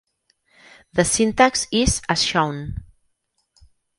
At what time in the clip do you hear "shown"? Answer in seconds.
2.23-2.85